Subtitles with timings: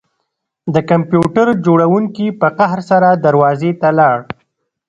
[0.73, 4.17] د کمپیوټر جوړونکي په قهر سره دروازې ته لاړ